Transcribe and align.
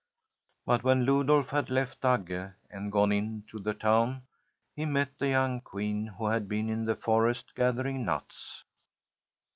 But 0.65 0.83
when 0.83 1.05
Lodulf 1.05 1.49
had 1.49 1.69
left 1.69 2.01
Agge 2.03 2.53
and 2.71 2.91
gone 2.91 3.11
into 3.11 3.59
the 3.59 3.75
town, 3.75 4.23
he 4.75 4.83
met 4.83 5.19
the 5.19 5.27
young 5.27 5.61
Queen, 5.61 6.07
who 6.07 6.25
had 6.25 6.49
been 6.49 6.69
in 6.71 6.85
the 6.85 6.95
forest 6.95 7.53
gathering 7.53 8.03
nuts. 8.05 8.63